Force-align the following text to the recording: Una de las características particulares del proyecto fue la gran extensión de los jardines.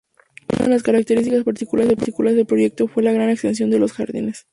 Una 0.51 0.63
de 0.63 0.69
las 0.71 0.81
características 0.81 1.43
particulares 1.43 1.95
del 2.35 2.45
proyecto 2.47 2.87
fue 2.87 3.03
la 3.03 3.13
gran 3.13 3.29
extensión 3.29 3.69
de 3.69 3.77
los 3.77 3.93
jardines. 3.93 4.47